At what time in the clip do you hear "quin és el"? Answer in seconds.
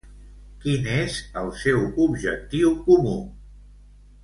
0.63-1.51